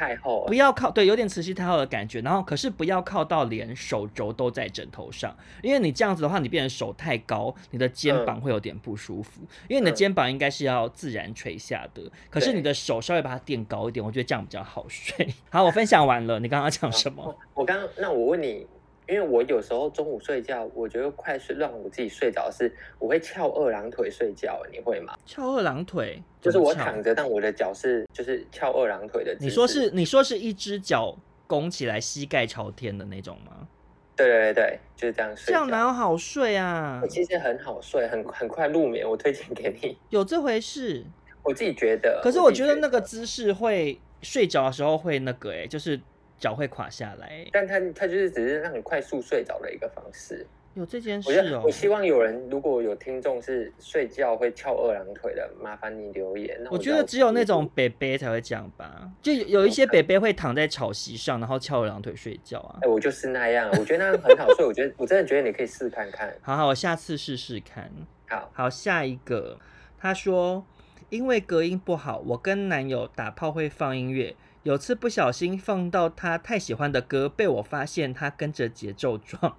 [0.47, 2.21] 不要靠，对，有点慈禧太后的感觉。
[2.21, 9.43] 然后，可是不要靠到连手肘都在枕头上，因为你这样子的话，你变成手太高，你的肩膀会有点不舒服。
[9.69, 15.29] 因为你的肩膀应该是要自然垂下的，可是你的手稍微把它垫高一点，我觉得这样比较好睡。
[15.51, 17.37] 好，我分享完了，你刚刚讲什么？
[17.55, 18.67] 我刚刚，那我问你，
[19.09, 25.17] 因为我有时候中午睡觉，我觉得快睡让我自己睡着是，我会翘二郎腿睡觉，你会吗？
[25.25, 29.35] 翘二郎腿就是我躺着，但我的脚是就是翘二郎腿的。
[29.41, 31.17] 你说是你说是一只脚
[31.47, 33.67] 拱起来，膝盖朝天的那种吗？
[34.15, 35.47] 对对对，就是这样睡。
[35.47, 37.01] 这样哪有好睡啊？
[37.09, 39.09] 其实很好睡，很很快入眠。
[39.09, 39.97] 我推荐给你。
[40.11, 41.03] 有这回事？
[41.43, 42.21] 我自己觉得。
[42.23, 45.99] 可是我觉得那个姿势会睡着的时候会那个哎、欸，就是
[46.39, 47.47] 脚会垮下来。
[47.53, 50.47] 但他他就是只是让你快速睡着的一个方式。
[50.75, 56.57] 有这件事哦，我希望有人如果有听众是睡觉会翘二郎腿的，麻烦你留言。
[56.67, 62.79] 我，我觉得只有那种伯伯才会这样吧，就有一些伯伯会躺在草席上，然后翘二郎腿睡觉啊。
[62.83, 64.65] 哎、欸，我就是那样，我觉得那样很好睡。
[64.65, 66.33] 我觉得我真的觉得你可以试看看。
[66.43, 67.91] 好好，我下次试试看。
[68.29, 69.59] 好好，下一个，
[69.99, 70.65] 他说
[71.09, 79.57] 因为隔音不好，我跟男友打炮会放音乐，有次不小心放到他太喜欢的歌，被我发现他跟着节奏撞。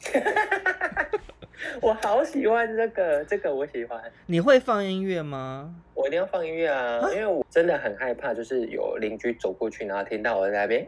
[1.80, 4.00] 我好喜欢这个，这个我喜欢。
[4.26, 5.74] 你会放音乐吗？
[5.94, 10.86] 我一定要放音乐啊，因为我真的很害怕，就是有邻居走过去，然后听到我在那边。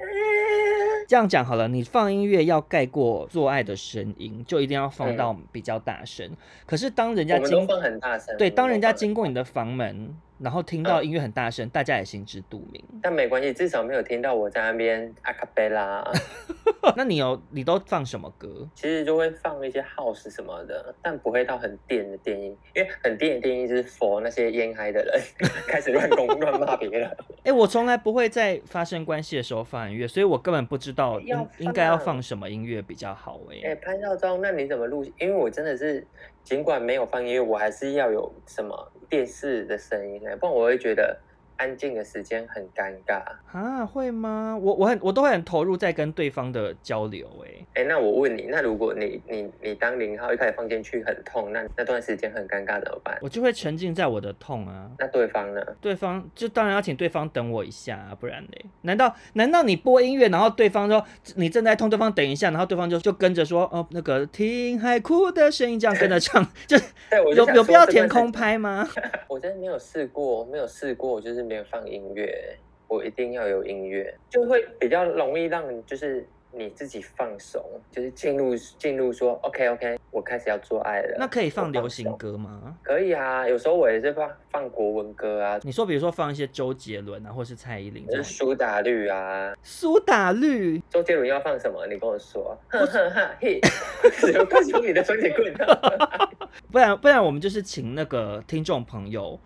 [1.08, 6.26] 这样讲好了，你放音乐要盖过做爱的声音，就一定要放到比较大声。
[6.26, 8.36] 嗯、可是当人家经，过放很大声。
[8.36, 10.14] 对，当人家经过你的房门。
[10.38, 12.82] 然后听到音乐很大声，嗯、大家也心知肚明。
[13.02, 16.04] 但没关系，至少没有听到我在那边阿卡贝拉。
[16.96, 18.68] 那你有你都放什么歌？
[18.74, 25.20] 其实就会放一些 house 什么的，但不会到很电的电音，因为很电的电音是 for 那些烟嗨的人
[25.66, 27.10] 开始乱攻乱骂别人。
[27.44, 33.40] 哎，我从来不会在发生关系的时候放音乐，所以我根本不知道应应该要放什么音乐比较好。
[33.50, 35.04] 哎，哎，潘少忠，那你怎么录？
[35.18, 36.06] 因为我真的是
[36.44, 38.92] 尽管没有放音乐，我还是要有什么。
[39.08, 41.18] 电视的声音，不然我会觉得。
[41.56, 43.84] 安静的时间很尴尬啊？
[43.86, 44.58] 会吗？
[44.60, 47.26] 我我很我都会很投入在跟对方的交流。
[47.44, 53.16] 哎、欸、哎、欸，那我问你，那如果你你你当零号一开始放进去很痛，那那段时间很尴尬怎么办？
[53.22, 54.90] 我就会沉浸在我的痛啊。
[54.98, 55.62] 那对方呢？
[55.80, 58.66] 对方就当然要请对方等我一下啊，不然嘞？
[58.82, 61.02] 难道难道你播音乐，然后对方说
[61.36, 66.76] 你正在痛，对方等一下，然后对方就就跟着说哦那个听海哭的声音这样跟着唱， 就
[67.12, 68.86] 有有有必要填空拍吗？
[69.28, 71.45] 我真的没有试过，没有试过，就是。
[71.46, 81.16] 没有放音乐，我一定要有音乐，就会比较容易让就是你自己放松，就是进入进入说 OK OK，我开始要做爱了。
[81.18, 82.76] 那可以放流行歌吗？
[82.82, 85.58] 可以啊，有时候我也是放放国文歌啊。
[85.62, 89.54] 你说比如说放一些周杰伦啊，或是蔡依林，就是苏打绿啊。
[89.62, 91.86] 苏打绿，周杰伦要放什么？
[91.86, 92.56] 你跟我说。
[92.68, 93.60] 哈哈哈嘿，
[94.48, 95.52] 快用你的双截棍。
[96.72, 99.38] 不然不然我们就是请那个听众朋友。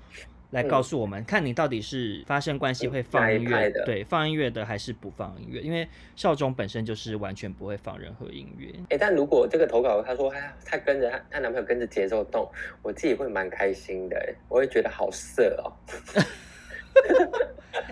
[0.50, 5.60] 来告诉我们，嗯、看你到底是发生关系会放音乐的，对，放音乐的还是不放音乐？
[5.60, 8.68] 因为少中本身就是完全不会放任何音乐。
[8.84, 12.50] 哎、欸，但如果这个投稿他说他他跟着他他男朋友跟着节奏动，
[12.82, 15.72] 我自己会蛮开心的，我会觉得好色哦。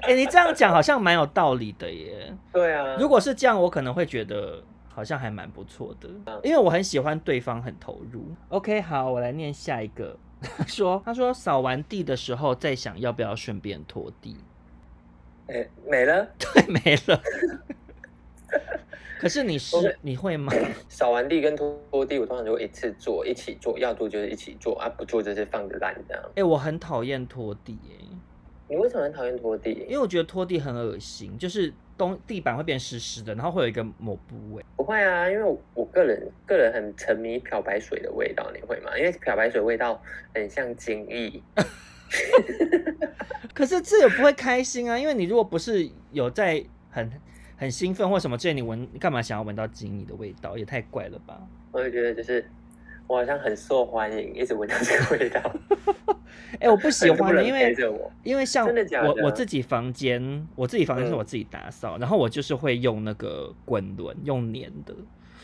[0.02, 2.34] 哎、欸，你这样讲好像蛮有道理的耶。
[2.52, 8.34] 对啊，如果是这样，我可能会觉得好像还蛮不错的，嗯、因为我很喜欢对方很投入。
[8.48, 10.18] OK，好，我来念下一个。
[10.40, 14.36] 他 说：“他说扫完地的时候，在想要不要顺便拖地。
[15.48, 17.20] 欸”没了， 对，没了。
[19.20, 20.52] 可是你是你会吗？
[20.88, 26.22] 扫完地跟拖拖地，我通常就会一次做，一起做，要做就是一起做啊，不做就是放着烂这样。
[26.30, 28.04] 哎、欸，我很讨厌拖地哎。
[28.68, 29.72] 你为什么很讨厌拖地？
[29.88, 34.64] 因为我觉得拖地很恶心，就是东地板会变湿湿的，然后会有一个抹布味。
[34.76, 38.96] 不会啊，因为我，我个人个人很沉迷漂白水的味道，你会吗？
[38.96, 40.00] 因为漂白水味道
[40.32, 41.42] 很像精液。
[43.52, 47.10] 可是这也不会开心啊，因为你如果不是有在很
[47.56, 50.56] 很兴奋或什么之类，你闻你干嘛想要闻到精液的味道？
[50.56, 51.40] 也太怪了吧？
[51.72, 52.48] 我就觉得就是。
[53.08, 55.40] 我好像很受欢迎，一直闻到这个味道。
[56.60, 57.74] 哎、欸，我不喜欢，因为
[58.22, 58.68] 因为像
[59.04, 64.94] 我我自己房间，我自己房间是我自己打扫，嗯、然后我就是会用那个滚轮，用粘的。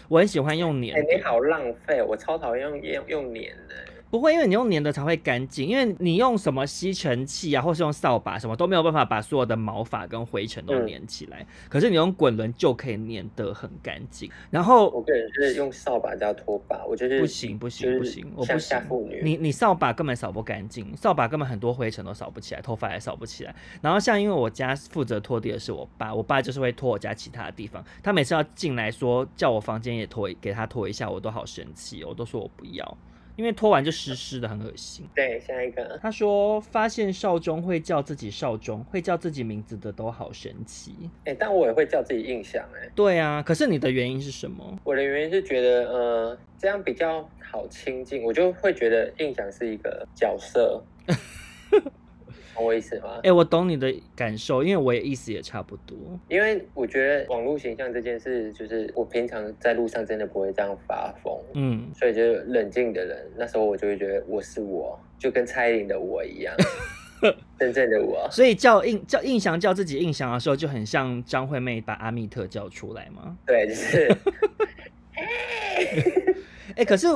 [0.08, 1.00] 我很喜欢用粘的。
[1.00, 3.74] 哎、欸，你好浪费，我超讨厌用用用粘的。
[4.14, 5.66] 不会，因为你用粘的才会干净。
[5.66, 11.40] 因为你用什么吸尘器啊，或是用扫把，什么都没有办法把所有的毛发跟灰尘都粘起来。
[11.40, 14.30] 嗯、可是你用滚轮就可以粘得很干净。
[14.52, 18.80] 然后我个人是用扫把加拖把，我觉得不行不行不行，我不行。
[19.20, 23.52] 你你扫把根本扫不干净，扫把根本很多灰尘都扫不起来，头发也扫不起来。
[23.82, 27.84] 然后像因为我家负责拖地的是我爸，我爸就是会拖我家其他的地方。
[28.00, 32.96] 他每次要进来说叫我房间也拖给他拖一下，我都好生气，我都说我不要。
[33.36, 35.06] 因为拖完就湿湿的，很恶心。
[35.14, 35.98] 对，下一个。
[36.02, 40.94] 他说发现少中会叫自己少中，会叫自己名字的都好神奇。
[41.24, 42.88] 哎、欸，但我也会叫自己印象哎。
[42.94, 44.78] 对啊，可是你的原因是什么？
[44.84, 50.82] 我的原因是觉得呃这样比较好亲近，我就会觉得印象是一个角色。
[52.54, 53.16] 懂我意思吗？
[53.16, 55.96] 哎、欸，我懂你的感受，因为我也意思也差不多。
[56.28, 66.54] 因为我觉得网络形象这件事，就是我平常在路上真的不会这样发疯，嗯，所以就冷静的人，那时候我就会觉得我是我，就跟蔡依林的我一样，
[67.58, 68.28] 真正的我。
[68.30, 73.36] 所以叫印叫印翔叫自己印翔的时候，就很像张惠妹把阿密特叫出来吗？
[73.46, 74.16] 对，就是。
[75.16, 77.08] 哎、欸，可是。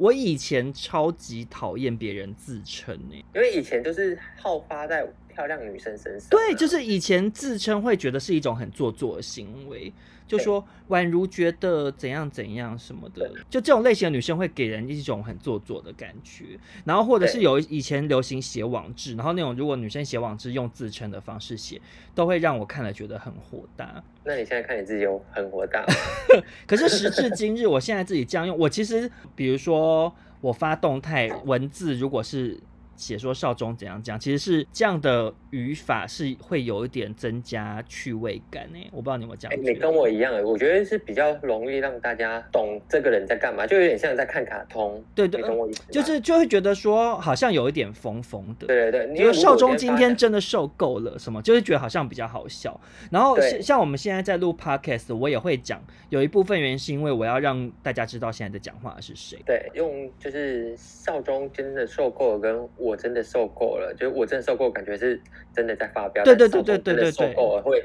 [0.00, 6.30] 我以前超级讨厌别人自称呢，因为以前都是好发在漂亮女生身上。
[6.30, 9.92] 对，就是以前自称会觉得是一种很做作的行为。
[10.30, 16.56] 就说宛如觉得怎样怎样什么的，就这种类型的女生会给人一种很做作的感觉。
[16.84, 21.80] 然后或者是有以前流行写网志，然后那种如果女生写网志用自称的方式写，
[22.14, 24.00] 都会让我看了觉得很火大。
[24.22, 25.84] 那你现在看你自己有很火大？
[26.68, 32.60] 可是时至今日，我现在自己这样用，我其实比如说我发动态文字，如果是。
[33.00, 38.78] 写说少中怎样讲，其实是这样的语法是会有一点增加趣味感呢。
[38.92, 39.72] 我不知道你有没有这样、欸。
[39.72, 45.02] 你跟我一样，我觉得是比较容易让大家懂这个人在干嘛，就有点像在看卡通。
[45.14, 45.82] 对对，懂我意思。
[45.90, 48.66] 就是就会觉得说好像有一点疯疯的。
[48.66, 52.78] 对对对，因为少中今天真的受够了什么，就是觉得好像比较好笑。
[53.10, 59.38] 然后像我们现在在录 podcast，我也会讲，有一部分原因是因为我要让大家知道现在在讲话的是谁。
[59.46, 62.89] 对，用就是少中真的受够了跟我。
[62.90, 65.20] 我真的受够了，就是我真的受够，感觉是
[65.54, 66.24] 真的在发飙。
[66.24, 67.82] 对对对对对对，受够了会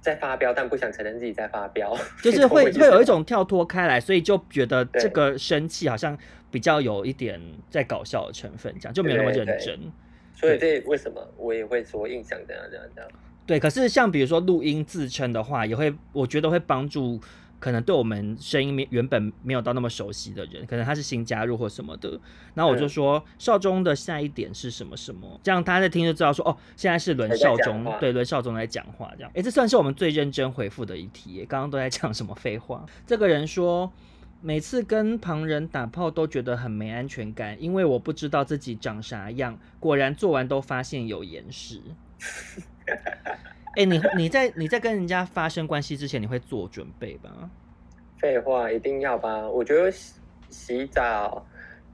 [0.00, 6.18] 在发飙，但不想承认自己在发飙，就是会 会有一种跳脱开来，所以就觉得这个生气好像
[6.50, 9.56] 比较有一点在搞笑的成分，这样就没有那么认真。
[9.56, 9.90] 对对对，
[10.34, 13.10] 所以这为什么我也会说印象这样这样这样？
[13.46, 17.20] 对，可是像比如说录音自称的话，也会我觉得会帮助。
[17.62, 22.18] 可能对我们声音没原本没有到那么熟悉的人，可能他是新加入或什么的，
[22.54, 29.30] 那我就说、嗯、少中的下一点是什么什么，这样大家在听就知道说哦，现在是轮少中，对，轮少中来讲话这样。
[29.36, 32.84] 哎，这算是我们最认真回复的一题，刚刚都在讲什么废话？
[33.06, 33.92] 这个人说
[34.40, 41.80] 每次跟旁人打炮都觉得很没安全感，因为我不知道自己长啥样，果然做完都发现有延时。
[43.74, 47.30] 哎、欸，你你在你在跟人家发生关系之前，你会做准备吧？
[48.18, 49.48] 废话，一定要吧？
[49.48, 50.14] 我觉得洗
[50.50, 51.44] 洗澡，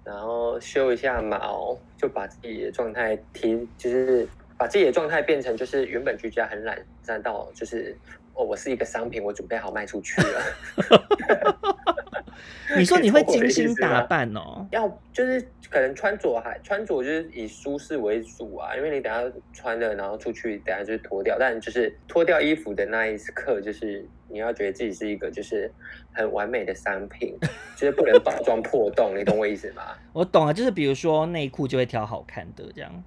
[0.04, 7.96] 然后修一下毛，就把自己的状态提，就是把自己的状态变成就是原本居家很懒散到就是
[8.34, 10.42] 哦，我是一个商品，我准备好卖出去了。
[12.76, 14.66] 你说你会精心打扮哦？
[14.70, 19.22] 要就是可能穿着还穿着就是以舒适为主啊，因为你等下
[19.52, 25.70] 穿了，然后出去等下就是脱掉，但就是脱掉衣服的那一刻，就是你要觉得自己是一个就是
[26.12, 27.36] 很完美的商品，
[27.76, 29.82] 就是不能包装破洞，你懂我意思吗？
[30.12, 33.04] 我懂啊，就是比如说内裤就会挑好看的这样。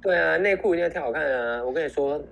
[0.00, 1.64] 对啊，内裤一定要挑好看啊！
[1.64, 2.22] 我跟你说，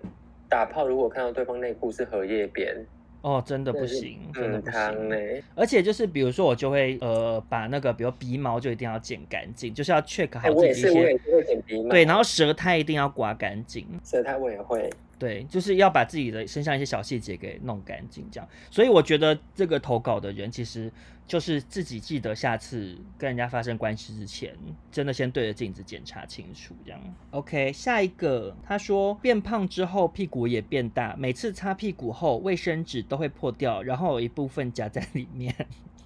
[0.49, 2.87] 打炮如果看到对方内裤是荷叶边。
[3.27, 5.43] 哦，真的不行，真的不行。
[5.57, 10.87] 而且就是，比如说，我就会呃，把那个，比如鼻毛就一定要剪干净，就是要 check 好自己一些。
[10.87, 11.91] 欸、我也是，我也会剪鼻毛。
[11.91, 13.85] 对，然后舌苔一定要刮干净。
[14.05, 14.89] 舌苔我也会。
[15.19, 18.49] 对，就是要把自己的身上一些小细节给弄干净，这样。
[18.71, 20.93] 所以我觉得这个投稿的人，其实
[21.27, 24.55] 就是自己记得下次跟人家发生关系之前，
[24.93, 27.01] 真的先对着镜子检查清楚，这样。
[27.31, 35.55] OK，下一个，他说变胖之后屁股也变大，每次擦屁股后卫生纸都会破掉，然后有一部分夹在里面。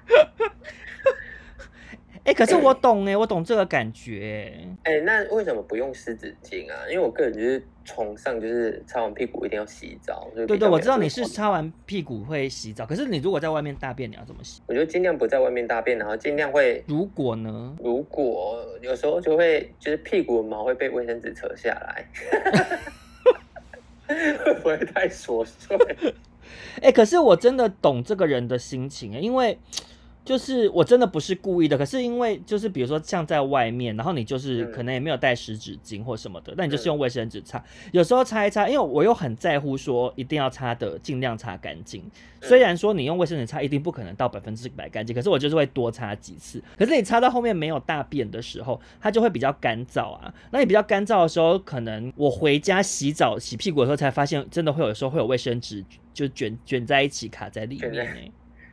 [2.25, 4.55] 哎、欸，可是我懂哎、欸，我懂这个感觉
[4.85, 5.01] 哎、欸。
[5.01, 6.87] 那为什么不用湿纸巾啊？
[6.89, 10.31] 因为我个人就是崇尚，就是擦完屁股一定要洗澡。
[10.35, 14.63] 对对，我知道你是擦完屁股会洗澡，可是你如果在外面大便，你要怎么洗？
[14.67, 16.85] 我就尽量不在外面大便，然后尽量会。
[16.87, 17.77] 如果呢？
[17.83, 22.09] 如果有时候就会，就是屁股的毛会被卫生纸扯下来，
[24.45, 25.77] 会不会太琐碎？
[26.77, 29.59] 哎、 欸，可是我真的懂这个人的心情哎，因为。
[30.25, 42.05] 就是我真的不是故意的，可是因为就是比如说像在外面，然后你就是可能也没有带湿纸巾或什么的，那、嗯、你就是用卫生纸擦，有时候擦一擦，因为我又很在乎说一定要擦的尽量擦干净。
[42.41, 46.63] 虽然说你用卫生纸擦一定不可能到百分之百干净，可是我就是会多擦几次。
[46.77, 50.33] 可是你擦到后面没有大便的时候，它就会比较干燥啊。
[50.51, 55.85] 那你比较干燥的时候，可能我回家洗澡洗屁股的时候才发现，真的会有时候会有卫生纸
[56.15, 58.33] 就卷卷在一起卡在里面、欸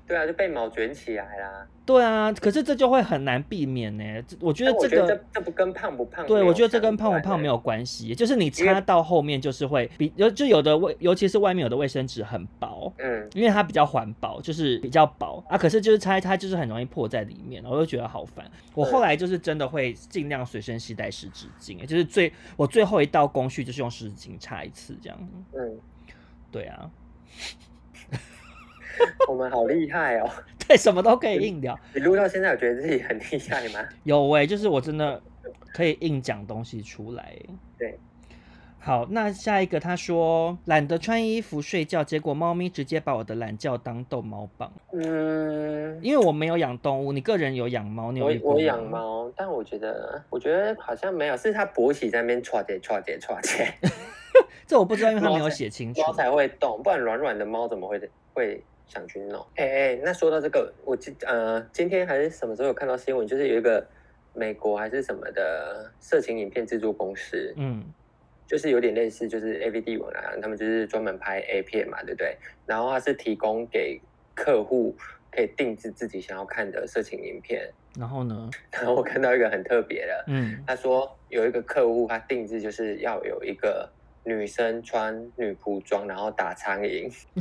[0.10, 1.68] 对啊，就被毛卷起来啦。
[1.86, 4.04] 对啊，可是这就会很难避免呢。
[4.40, 6.26] 我觉得这个这这不跟胖不胖？
[6.26, 15.56] 对，我觉得这跟胖不胖没有关系，就是你擦到后面就是会比有就有的卫，尤其是外面有的卫生纸很薄，嗯，因为它比较环保，就是比较薄啊。
[15.56, 18.50] 可是就是擦一擦就是很容易破在里面，我就觉得好烦。
[18.74, 25.30] 我后来就是真的会尽量随身携带湿纸巾，就是最我最后一道工序就是用湿纸巾擦一次这样。
[25.54, 25.80] 嗯，
[26.52, 26.90] 对啊。
[29.28, 30.30] 我们好厉害哦！
[30.68, 31.78] 对，什么都可以硬聊。
[31.94, 33.88] 你录到现在，有觉得自己很厉害吗？
[34.04, 35.22] 有哎、欸，就是我真的
[35.74, 37.36] 可以硬讲东西出来。
[37.78, 37.98] 对，
[38.80, 44.72] 好，那下一个他说懒得穿衣服睡觉，结果猫咪直接把我的懒觉当逗猫棒。
[44.94, 48.12] 嗯，因为我没有养动物，你个人有养猫？
[48.12, 53.74] 你有我我养猫，但我觉得我觉得好像没有，是它勃起在那边唰点唰点唰点。
[54.68, 56.00] 这我不知道，因为他没有写清楚。
[56.02, 58.00] 猫才会动，不然软软的猫怎么会
[58.34, 58.64] 会？
[58.90, 63.88] 想去弄，哎、欸、哎、欸，那说到这个，我今呃今天还是什么时候有看到新闻，就是有一个
[64.34, 67.84] 美国还是什么的色情影片制作公司，嗯，
[68.48, 72.36] 就是有点类似，就是 A V D 文啊，他们就是专门拍 A 片嘛，对不对？
[72.66, 74.02] 然后他是提供给
[74.36, 74.96] 客户
[75.32, 77.72] 可以定制自己想要看的色情影片。
[77.98, 78.50] 然后呢？
[78.72, 83.88] 然后我看到一个很特别的，嗯，他说有一个客户他定制就是要有一个
[84.24, 87.12] 女生穿女仆装，然后打苍蝇。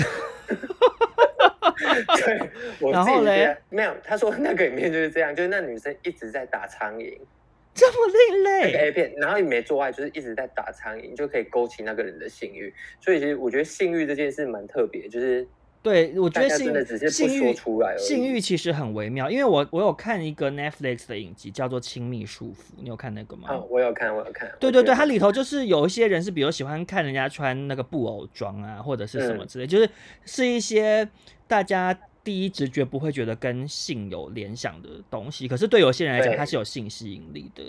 [1.79, 2.51] 对，
[2.81, 3.95] 我自己觉得没有。
[4.03, 7.17] 他说那个影片就是这样，就是那女生一直在打苍蝇，
[7.75, 7.97] 这么
[8.33, 8.61] 另类。
[8.65, 12.75] 那个 A 片，然后也没做爱，就是一直在打苍蝇，就可以勾起那个人的性欲。
[13.01, 15.47] 所以其实我觉得性欲这件事蛮特别，就是
[15.83, 19.31] 对我觉得性性欲出来，性欲其实很微妙。
[19.31, 23.49] 因为我我有看一个 Netflix 的影集叫做《亲密束缚》，你有看那个吗？
[23.51, 24.51] 哦，我有看，我有看。
[24.59, 29.91] 对对对，它里头就是有一些人是，比如喜欢看人家穿那个布偶装啊，或者是什么之类，嗯、就是
[30.25, 31.09] 是一些
[31.47, 31.99] 大家。
[32.25, 37.63] 第一直觉不会觉得跟性有联想的东西，可是对有些人来讲，它是有性吸引力的。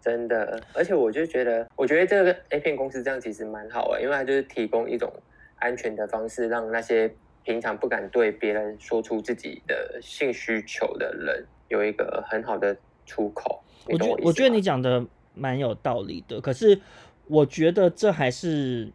[0.00, 5.12] 真的，而且我就觉得，我觉得这个 A 片公司这样其实蛮好的，因为它就是提供一种
[5.56, 7.12] 安全的方式，让那些
[7.44, 12.76] 平常不敢对别人说出自己的性需求的人有一个很好的
[13.06, 13.62] 出口。
[13.86, 16.80] 我觉我觉得你讲的蛮有道理的，可是
[17.26, 18.90] 我觉得这还是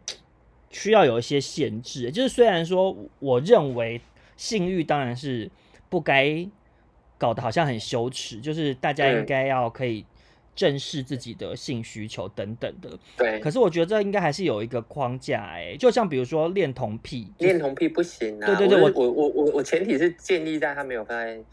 [0.70, 2.10] 需要有一些限制。
[2.10, 4.00] 就是虽然说，我认为。
[4.38, 5.50] 性欲当然是
[5.88, 6.46] 不该
[7.16, 10.04] 搞得好像很羞耻，就是大家应该要可以
[10.56, 12.98] 正视自己的性需求等等的。
[13.16, 13.38] 对。
[13.38, 18.46] 可是我觉得这应该还是有一个框架哎、欸，就像比如说恋童癖，恋童癖不行啊。
[18.46, 21.44] 对对对，我我我我我前提是建立在他没有犯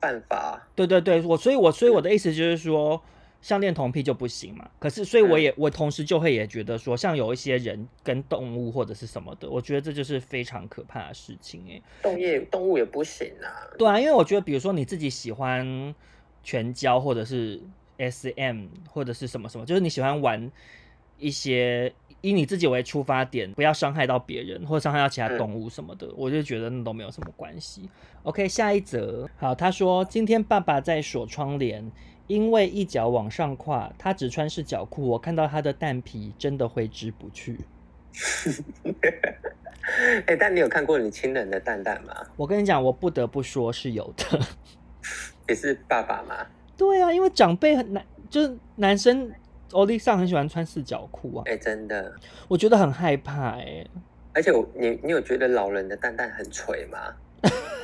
[0.00, 0.66] 犯法。
[0.74, 3.02] 对对对，我所以我所以我的意思就是说。
[3.42, 4.68] 像恋童癖就不行嘛？
[4.80, 11.80] 可是，所以我也、嗯、我同时就会也觉得说，像有一些人跟动物或者是什么的，我觉得这就是非常可怕的事情哎。
[12.02, 13.46] 动业动物也不行啊。
[13.78, 15.94] 对啊，因为我觉得，比如说你自己喜欢
[16.42, 17.60] 全交或者是
[17.98, 20.50] SM 或者是什么什么，就是你喜欢玩
[21.18, 27.88] 一些以你自己为出发点，不要伤害到别人或伤害到其他动物什么的，嗯、我就觉得那都没有什么关系。
[28.22, 31.90] OK，下一则，好，他说今天爸爸在锁窗帘。
[32.28, 37.56] 因为一脚往上跨，他只穿是脚裤，我看到他的蛋皮真的挥之不去。
[40.26, 42.12] 哎、欸，但你有看过你亲人的蛋蛋吗？
[42.36, 44.40] 我跟你讲，我不得不说是有的。
[45.48, 46.44] 也是爸爸吗？
[46.76, 49.32] 对啊，因为长辈很男，就是男生
[49.72, 51.42] 欧弟上很喜欢穿四角裤啊。
[51.46, 52.12] 哎、欸，真的，
[52.48, 53.90] 我觉得很害怕哎、欸。
[54.34, 56.98] 而且我，你你有觉得老人的蛋蛋很垂吗？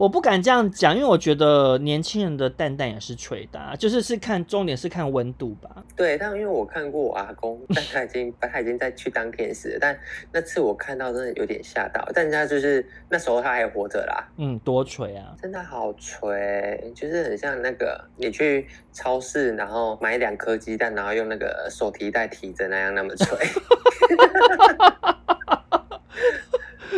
[0.00, 5.84] 我不敢这样讲，因为我觉得年轻人的蛋蛋也是垂的，啊，就是是看重点是看温度吧。
[5.94, 9.94] 对，但因为我看过我阿公，但他已经他已经在去当天使了，但
[10.32, 12.02] 那次我看到真的有点吓到。
[12.14, 14.26] 但人家就是那时候他还活着啦。
[14.38, 23.36] 嗯，多垂啊，真的好垂，就是很像那个你去超市，然后买两颗鸡蛋，然后用那个手提袋提着那样那么垂。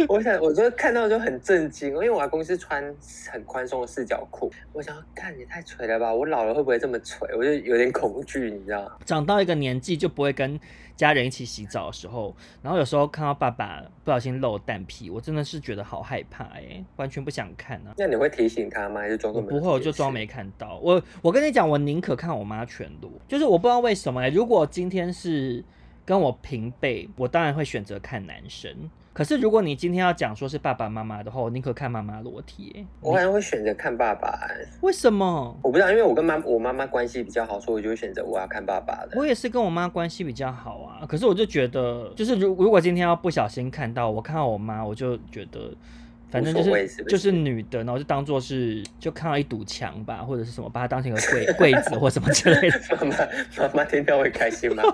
[0.09, 2.83] 我想，我就看到就很震惊，因为我阿公是穿
[3.31, 7.29] 很宽松的四角裤，我想，看你太垂了吧，我老了会不会这么垂？
[7.37, 8.93] 我就有点恐惧，你知道吗？
[9.05, 10.59] 长到一个年纪就不会跟
[10.97, 17.95] 家人一起洗澡的时候，然后有时候看到爸爸不小心露蛋皮，我真的是觉得好害怕哎、欸，完全不想看啊。
[17.97, 19.01] 那你会提醒他吗？
[19.01, 19.69] 还是装作不会？
[19.69, 20.79] 我就装没看到。
[20.83, 25.65] 我我跟你讲，我宁可看我妈全裸，就是我不知道为什么、欸，如果今天是
[26.05, 28.71] 跟我平辈，我当然会选择看男生。
[29.15, 32.87] 可是，如果你今天要讲说是爸爸妈妈的话，我宁可看妈妈裸体。
[33.01, 34.41] 我可能会选择看爸爸。
[34.81, 35.55] 为什么？
[35.63, 39.11] 我不知道，因为我跟妈我妈妈关系比较好，所以我就会选择我要看爸爸的。
[39.17, 41.05] 我也是跟我妈关系比较好啊。
[41.07, 45.71] 可是我就觉得，就是如如果今天要不小心看到我看到我妈，我就觉得
[46.33, 52.81] 反正就是就是女的，然后就当做是就看到一堵墙吧，或者是什么，把它当成一个柜柜子或什么之类的。
[52.97, 53.17] 妈妈
[53.59, 54.83] 妈妈听到会开心吗？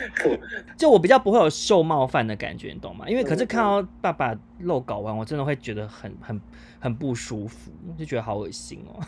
[0.76, 3.08] 就我比较不会有受冒犯的感觉，你懂吗？
[3.08, 6.40] 因为可是看到爸爸漏搞完，我真的会觉得很很
[6.78, 9.00] 很不舒服，就觉得好恶心哦。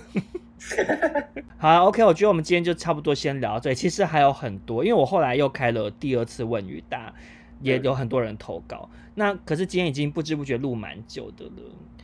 [1.58, 3.76] 好，OK，我觉得我们今天就差不多先聊到这里。
[3.76, 7.12] 其实还有很多，因为我后来又开了第二次问与答，
[7.60, 8.88] 也有很多人投稿。
[8.92, 11.52] 嗯、那可是今天已经不知不觉录蛮久的了。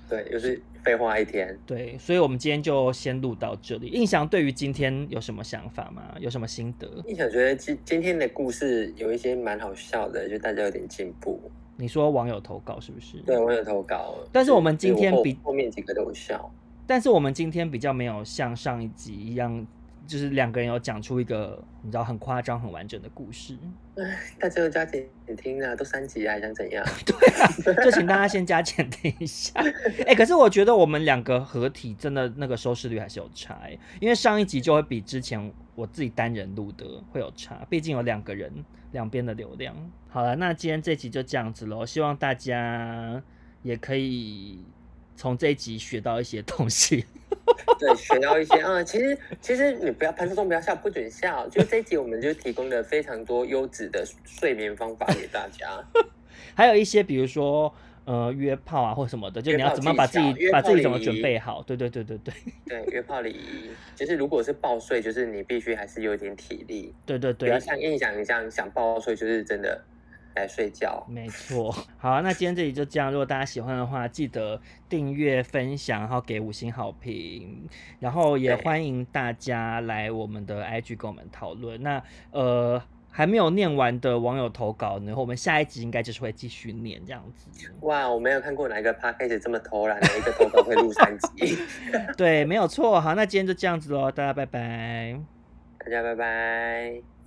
[0.09, 1.59] 对，又是废话一天。
[1.67, 3.89] 对，所以我们今天就先录到这里。
[3.89, 6.15] 印象对于今天有什么想法吗？
[6.19, 6.89] 有什么心得？
[7.07, 11.39] 印象觉得今今天的故事有一些蛮好笑的，就大家有点进步。
[11.77, 13.19] 你说网友投稿是不是？
[13.19, 14.15] 对，网友投稿。
[14.33, 16.51] 但是我们今天比后，后面几个都有笑。
[16.87, 19.67] 但是我们今天比较没有像上一集一样，
[20.09, 23.57] 就是两个人有讲出一个你知道很夸张、很完整的故事。
[23.97, 25.07] 哎， 大家都加减
[25.37, 26.85] 听啊，都三集啊，还想怎样？
[27.05, 29.53] 对啊，就请大家先加减听一下。
[29.61, 38.51] 哎、欸，可是我觉得我们两个合体真的那个收视率还是有差，欸，因为上一集就会比之前我自己单人录的会有差，毕竟有两个人
[38.93, 39.77] 两边的流量。
[40.09, 43.23] 好了，那今天这集就这样子喽，希望大家
[43.63, 44.65] 也可以。
[45.21, 47.05] 从这一集学到一些东西，
[47.79, 48.87] 对，学到一些啊、嗯。
[48.87, 51.49] 其实，其实你不要潘松，不要笑，不准笑。
[51.49, 55.83] 就这一集，我们就提供了非常多优质的睡眠方法给大家，
[56.55, 57.73] 还有一些，比如说
[58.05, 61.63] 呃约炮啊或什么的，就你要怎么把自己把自己怎么准备好？
[61.63, 62.35] 对对对对对。
[62.67, 66.95] 对，约炮礼仪，就是如果是抱睡，就是你必须还是有点体力。
[67.07, 69.83] 对对对，不要像印象一样想抱睡，就是真的。
[70.39, 71.75] 来睡觉，没错。
[71.99, 73.11] 好啊，那今天这里就这样。
[73.11, 77.69] 如果大家喜欢的话，记得订阅、分享，然后给五星好评。
[77.99, 81.83] 然后也欢迎大家来我们的 IG 跟我们讨论。
[81.83, 87.49] 那呃，还没有念完的网友投稿呢，我们下一集应该就是会继续念这样子。
[87.81, 91.59] 哇，我没有看过哪一个 Podcast 这么偷懒的一个投稿会录三集。
[92.17, 93.01] 对，没有错。
[93.01, 95.19] 好，那今天就这样子喽，大家拜拜。
[95.79, 97.18] 大家拜拜。